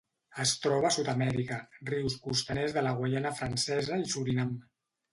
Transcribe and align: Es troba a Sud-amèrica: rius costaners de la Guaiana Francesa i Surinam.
Es 0.45 0.53
troba 0.63 0.89
a 0.89 0.95
Sud-amèrica: 0.95 1.59
rius 1.91 2.17
costaners 2.25 2.77
de 2.81 2.87
la 2.89 2.97
Guaiana 3.03 3.37
Francesa 3.41 4.05
i 4.09 4.13
Surinam. 4.17 4.61